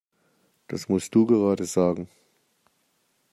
[0.67, 2.07] Das musst du gerade sagen!